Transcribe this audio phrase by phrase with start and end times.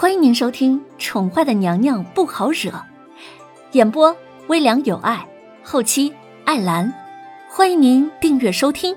[0.00, 2.70] 欢迎您收听《宠坏的娘娘不好惹》，
[3.72, 5.28] 演播微凉有爱，
[5.64, 6.14] 后期
[6.44, 6.94] 艾兰。
[7.50, 8.96] 欢迎您订阅收听。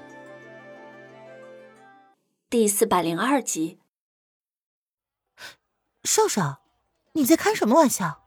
[2.51, 3.79] 第四百零二集。
[6.03, 6.61] 少少，
[7.13, 8.21] 你在开什么玩笑？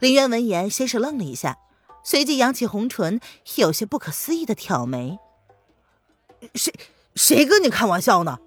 [0.00, 1.56] 林渊闻言，先是愣了一下，
[2.02, 3.18] 随即扬起红唇，
[3.56, 5.18] 有些不可思议的挑眉
[6.54, 6.74] ：“谁
[7.14, 8.38] 谁跟你开玩笑呢？”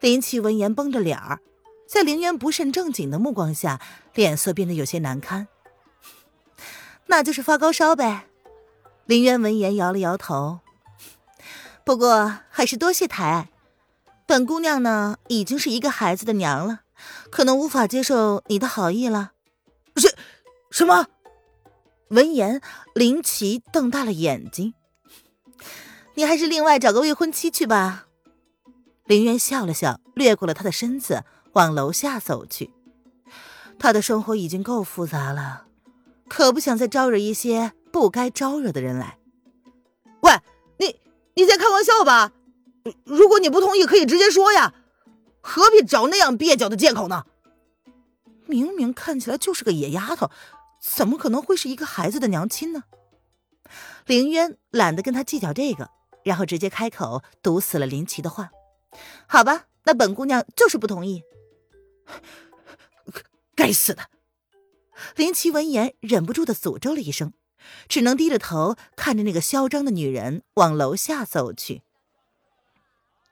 [0.00, 1.40] 林奇闻言，绷着脸儿。
[1.90, 3.80] 在凌渊不甚正经的目光下，
[4.14, 5.48] 脸色变得有些难堪。
[7.06, 8.28] 那就是发高烧呗。
[9.06, 10.60] 凌渊闻言摇了摇头。
[11.84, 13.50] 不过还是多谢抬爱。
[14.24, 16.82] 本姑娘呢，已经是一个孩子的娘了，
[17.28, 19.32] 可能无法接受你的好意了。
[19.96, 20.14] 是
[20.70, 21.08] 什么？
[22.10, 22.60] 闻言，
[22.94, 24.74] 林奇瞪大了眼睛。
[26.14, 28.06] 你还是另外找个未婚妻去吧。
[29.06, 31.24] 林渊笑了笑，掠过了他的身子。
[31.52, 32.70] 往楼下走去，
[33.78, 35.66] 他的生活已经够复杂了，
[36.28, 39.18] 可不想再招惹一些不该招惹的人来。
[40.20, 40.32] 喂，
[40.78, 41.00] 你
[41.34, 42.32] 你在开玩笑吧？
[43.04, 44.74] 如果你不同意，可以直接说呀，
[45.40, 47.24] 何必找那样蹩脚的借口呢？
[48.46, 50.30] 明明看起来就是个野丫头，
[50.80, 52.84] 怎么可能会是一个孩子的娘亲呢？
[54.06, 55.90] 凌渊懒得跟他计较这个，
[56.24, 58.50] 然后直接开口堵死了林奇的话。
[59.26, 61.22] 好吧，那本姑娘就是不同意。
[63.54, 64.08] 该死的！
[65.16, 67.32] 林奇闻言忍不住的诅咒了一声，
[67.88, 71.82] 只能低着头看着那个嚣张的女人往楼下走去。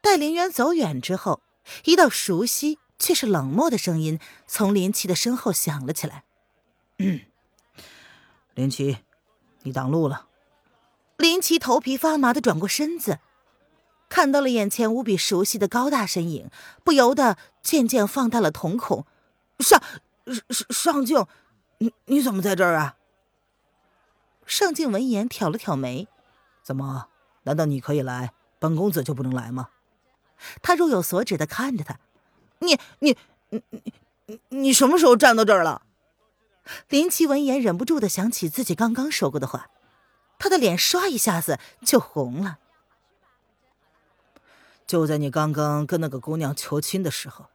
[0.01, 1.43] 待林渊走远之后，
[1.85, 6.25] 一道熟悉却是冷漠的声音从林奇的身后响了起来
[6.99, 7.21] ：“嗯，
[8.55, 8.99] 林奇，
[9.63, 10.27] 你挡路了。”
[11.19, 13.19] 林奇头皮发麻的转过身子。
[14.09, 16.49] 看到了眼前无比熟悉的高大身影，
[16.83, 17.37] 不由得
[17.69, 19.05] 渐渐放大了瞳孔。
[19.59, 19.83] 上
[20.25, 21.27] 上上镜，
[21.77, 22.97] 你你怎么在这儿啊？
[24.47, 26.09] 上镜闻言挑了挑眉，
[26.63, 27.09] 怎么？
[27.43, 29.69] 难道你可以来，本公子就不能来吗？
[30.63, 31.99] 他若有所指的看着他，
[32.61, 33.15] 你你
[33.51, 33.63] 你
[34.25, 35.83] 你你什么时候站到这儿了？
[36.89, 39.69] 林奇闻言忍不住的想起自己刚刚说过的话，
[40.39, 42.59] 他的脸唰一下子就红了。
[44.87, 47.51] 就在你刚刚跟那个姑娘求亲的时候，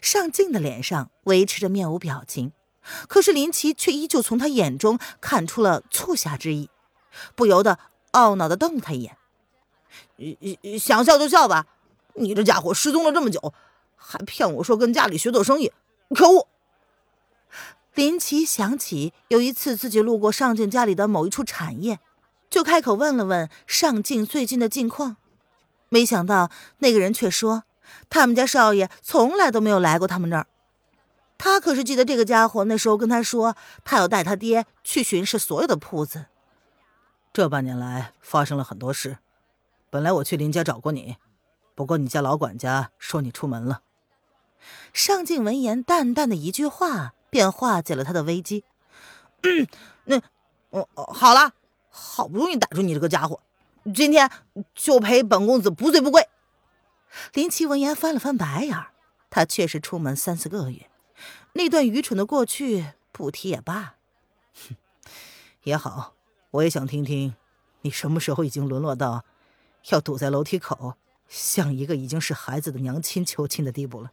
[0.00, 2.52] 上镜的脸上维持着面无表情，
[3.08, 6.70] 可是林奇却依旧从他眼中看出了促狭之意，
[7.34, 7.78] 不由得
[8.12, 9.16] 懊恼的瞪了他一眼。
[10.78, 11.66] 想笑就笑吧，
[12.14, 13.54] 你这家伙失踪了这么久，
[13.96, 15.72] 还骗我说跟家里学做生意，
[16.14, 16.46] 可恶！
[17.94, 21.98] 林奇想起有一次自己路过上镜家里的某一处产业，
[22.48, 25.16] 就开口问了问上镜最近的近况。
[25.88, 27.64] 没想到那个人却说，
[28.08, 30.46] 他们家少爷从来都没有来过他们那儿。
[31.38, 36.26] 他可是记得这个家伙那时候跟他说，他要带他爹去巡视所有的铺子。
[37.32, 39.18] 这半年来发生了很多事，
[39.88, 41.16] 本来我去林家找过你，
[41.74, 43.82] 不过你家老管家说你出门了。
[44.92, 48.64] 尚敬闻言，淡淡的一句话便化解了他的危机。
[49.42, 49.66] 嗯，
[50.04, 50.20] 那，
[50.68, 51.52] 哦，好了，
[51.88, 53.40] 好不容易逮住你这个家伙。
[53.94, 54.30] 今天
[54.74, 56.28] 就陪本公子不醉不归。
[57.32, 58.92] 林奇闻言翻了翻白眼儿，
[59.28, 60.90] 他确实出门三四个月，
[61.54, 63.96] 那段愚蠢的过去不提也罢。
[64.54, 64.76] 哼，
[65.62, 66.14] 也好，
[66.52, 67.34] 我也想听听，
[67.82, 69.24] 你什么时候已经沦落到
[69.90, 70.94] 要堵在楼梯口，
[71.28, 74.12] 向一个已经是孩子的娘亲求亲的地步了。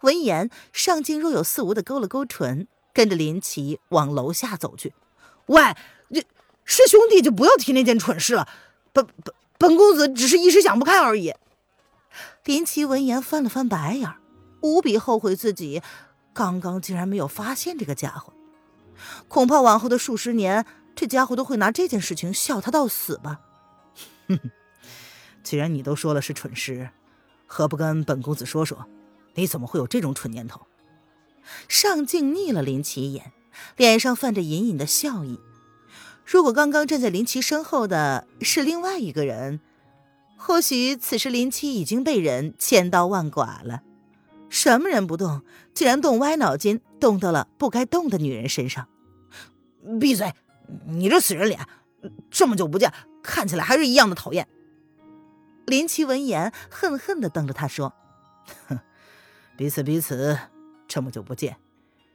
[0.00, 4.94] 闻言，上镜若有似无的勾了勾唇，跟着林奇往楼下走去。
[5.46, 5.62] 喂，
[6.12, 6.24] 这。
[6.70, 8.46] 是兄弟就不要提那件蠢事了，
[8.92, 11.32] 本本本公子只是一时想不开而已。
[12.44, 14.10] 林奇闻言翻了翻白眼，
[14.62, 15.82] 无比后悔自己
[16.32, 18.32] 刚刚竟然没有发现这个家伙。
[19.28, 20.64] 恐怕往后的数十年，
[20.94, 23.40] 这家伙都会拿这件事情笑他到死吧。
[24.28, 24.50] 哼哼，
[25.42, 26.90] 既然你都说了是蠢事，
[27.46, 28.86] 何不跟本公子说说，
[29.34, 30.66] 你怎么会有这种蠢念头？
[31.68, 33.32] 上镜睨了林奇一眼，
[33.76, 35.38] 脸上泛着隐隐的笑意。
[36.26, 39.60] 如果刚刚站在林奇身后的是另外一个人，
[40.38, 43.82] 或许此时林七已经被人千刀万剐了。
[44.48, 45.42] 什么人不动，
[45.74, 48.88] 竟然动歪脑筋，动到了不该动的女人身上？
[50.00, 50.32] 闭嘴！
[50.86, 51.60] 你这死人脸，
[52.30, 52.92] 这么久不见，
[53.22, 54.48] 看起来还是一样的讨厌。
[55.66, 57.92] 林七闻言，恨恨地瞪着他说
[58.68, 58.78] ：“哼，
[59.56, 60.38] 彼此彼此，
[60.86, 61.58] 这么久不见，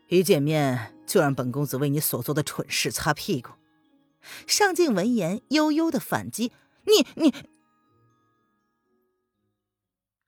[0.07, 3.51] 一见面就让本公子为你所做的蠢事擦屁股。”
[4.47, 6.51] 上镜闻言，悠悠的反击
[6.87, 7.33] ：“你你！”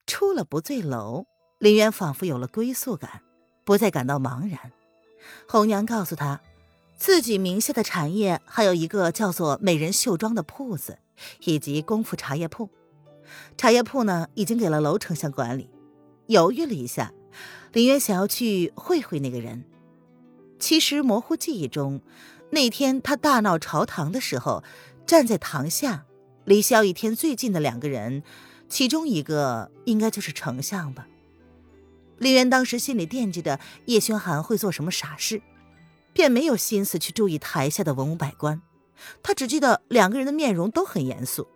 [0.08, 1.26] 出了不醉楼，
[1.60, 3.22] 林渊仿佛有了归宿感，
[3.64, 4.72] 不再感到茫然。
[5.48, 6.42] 红娘告诉他，
[6.96, 11.00] 自己名下的产业还有一个叫做“美人绣庄”的铺子，
[11.46, 12.70] 以及功夫茶叶铺。
[13.58, 15.70] 茶叶铺呢，已经给了娄丞相管理。
[16.28, 17.12] 犹豫了一下，
[17.74, 19.66] 林渊想要去会会那个人。
[20.60, 22.02] 其实模糊记忆中，
[22.52, 24.64] 那天他大闹朝堂的时候，
[25.06, 26.06] 站在堂下，
[26.46, 28.24] 离萧逸天最近的两个人，
[28.76, 31.08] 其中一个应该就是丞相吧。
[32.18, 35.42] 林渊当时心里惦记着叶轩寒会做什么傻事，
[36.12, 38.62] 便没有心思去注意台下的文武百官。
[39.24, 41.48] 他只记得两个人的面容都很严肃，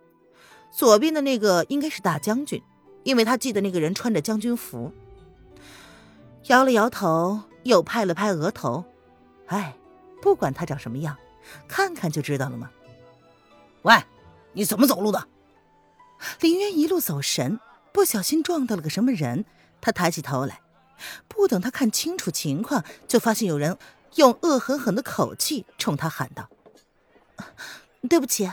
[0.72, 2.62] 左边的那个应该是大将军，
[3.04, 4.90] 因为他记得那个人穿着将军服。
[6.46, 8.82] 摇了摇头，又拍了拍额头，
[9.48, 9.76] 哎，
[10.22, 11.18] 不管他长什么样，
[11.68, 12.70] 看看就知道了吗？
[13.82, 13.94] 喂，
[14.54, 15.28] 你怎么走路的？
[16.40, 17.60] 林渊一路走神，
[17.92, 19.44] 不小心撞到了个什么人。
[19.80, 20.60] 他抬起头来，
[21.26, 23.78] 不等他看清楚情况，就发现有人
[24.16, 26.50] 用恶狠狠的口气冲他喊道
[28.08, 28.50] ：“对不起。”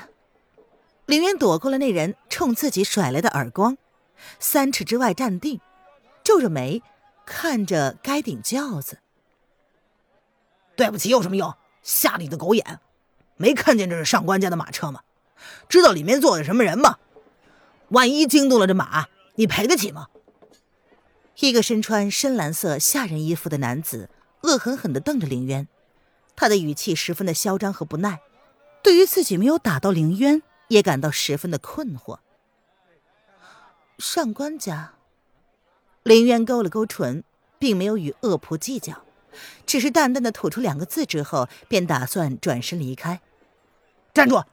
[1.06, 3.78] 林渊躲过了那人冲自己甩来的耳光，
[4.40, 5.60] 三尺之外站定，
[6.24, 6.82] 皱着眉
[7.26, 9.00] 看着该顶轿子。
[10.76, 11.56] 对不起有什么用？
[11.82, 12.80] 瞎你的狗眼！
[13.36, 15.02] 没看见这是上官家的马车吗？
[15.70, 16.98] 知道里面坐的什么人吗？
[17.90, 20.08] 万一惊动了这马，你赔得起吗？
[21.40, 24.10] 一个身穿深蓝色下人衣服的男子
[24.42, 25.68] 恶狠狠地瞪着凌渊，
[26.36, 28.22] 他的语气十分的嚣张和不耐，
[28.84, 32.20] 对于自己没有打到凌渊，也感到十分的困惑。
[34.00, 34.94] 上官家，
[36.04, 37.24] 凌渊勾了勾唇，
[37.58, 39.04] 并没有与恶仆计较，
[39.66, 43.22] 只是淡淡的吐出两个字之后，便打算转身离开。
[44.14, 44.44] 站住！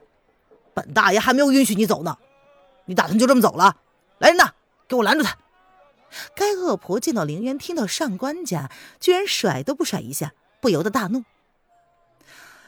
[0.75, 2.19] 本大爷还没有允许你走呢，
[2.86, 3.76] 你打算就这么走了？
[4.19, 4.52] 来人呐，
[4.86, 5.36] 给我拦住他！
[6.34, 8.70] 该恶婆见到凌渊听到上官家，
[9.00, 11.25] 居然甩都不甩一下，不由得大怒。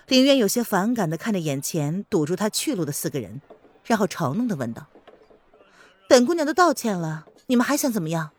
[0.09, 3.41] 凌渊有些反感的看着眼前堵住他去路的四个人，
[3.85, 4.87] 然后嘲弄的问道
[6.09, 8.31] ：“本姑娘都道歉了，你们还想怎么样？”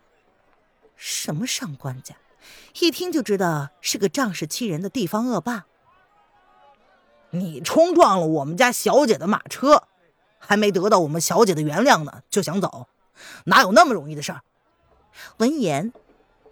[0.96, 2.16] 什么上官家，
[2.80, 5.66] 一听就知道是个仗势欺人的地方恶霸。
[7.30, 9.84] 你冲撞了我们家小姐的马车，
[10.38, 12.88] 还没得到我们小姐的原谅呢，就想走，
[13.44, 14.42] 哪有那么容易的事儿？
[15.38, 15.92] 闻言，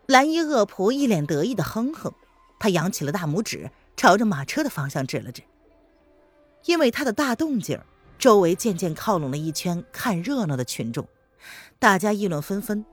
[0.07, 2.13] 蓝衣恶仆一脸得意的哼哼，
[2.59, 5.43] 他扬起了大拇指，朝着马车的方向指了指。
[6.65, 7.81] 因为他的大动静，
[8.19, 11.07] 周围渐渐靠拢了一圈看热闹的群众，
[11.79, 12.85] 大家议论纷纷，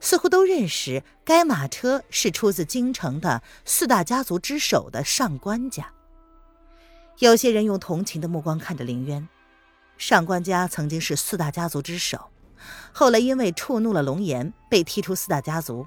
[0.00, 5.92] 似乎都认识该马车是出自京城的四大家族之首的上官家。
[7.20, 9.26] 有些人用同情的目光看着林渊，
[10.02, 12.32] 上官家曾经是四大家族之首。
[12.90, 15.86] 后来因为触怒了龙颜，被踢出四大家族，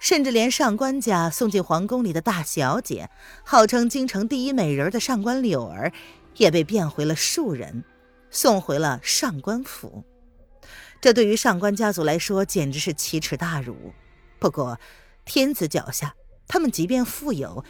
[0.00, 3.10] 甚至连上官家送进皇宫里的大小姐，
[3.44, 5.92] 号称京城第一美人的上官柳儿，
[6.36, 7.82] 也被变回了庶人，
[8.30, 10.04] 送回了上官府。
[11.00, 13.92] 这对于上官家族来说简直是奇耻大辱。
[14.38, 14.78] 不过
[15.24, 16.14] 天子脚下，
[16.46, 17.64] 他们即便富有，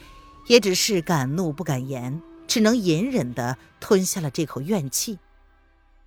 [0.48, 5.18] 也只是敢怒不敢言，只能隐忍的吞下了这口怨气。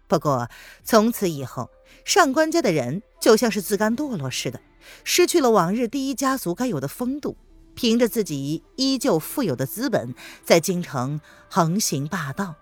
[0.08, 0.50] 不过
[0.84, 1.70] 从此以后，
[2.04, 4.62] 上官家的人就像是自甘堕落似的，
[5.04, 7.36] 失去了往日第一家族该有的风度，
[7.74, 11.20] 凭着自己依旧富有的资本，在京城
[11.50, 12.56] 横行霸道。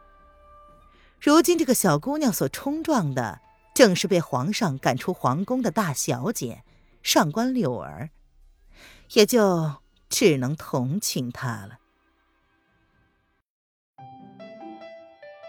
[1.20, 3.42] 如今这个小姑娘所冲撞的，
[3.74, 6.64] 正是被皇上赶出皇宫的大小姐
[7.02, 8.10] 上官柳儿，
[9.12, 9.74] 也就
[10.08, 11.80] 只能同情她了。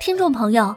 [0.00, 0.76] 听众朋友。